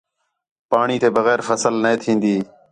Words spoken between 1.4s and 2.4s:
فصل نے تِھین٘دی